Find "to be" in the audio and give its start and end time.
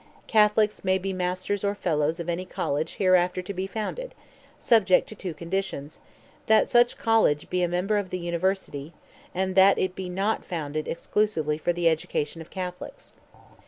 3.43-3.67